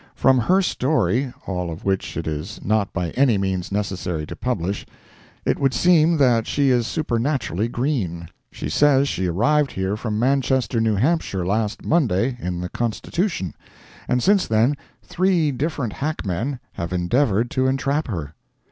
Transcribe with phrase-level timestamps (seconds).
[0.15, 5.75] From her story—all of which it is not by any means necessary to publish—it would
[5.75, 8.27] seem that she is supernaturally green.
[8.51, 13.53] She says she arrived here from Manchester, New Hampshire, last Monday, in the Constitution,
[14.07, 18.33] and since then three different hackmen have endeavored to entrap her.